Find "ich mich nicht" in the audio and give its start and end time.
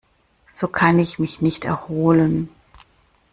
0.97-1.63